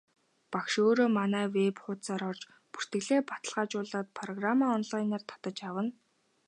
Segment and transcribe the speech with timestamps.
[0.53, 2.41] Багш өөрөө манай веб хуудсаар орж
[2.73, 5.91] бүртгэлээ баталгаажуулаад программаа онлайнаар татаж авна.